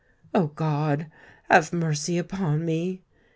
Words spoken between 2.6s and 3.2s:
me!"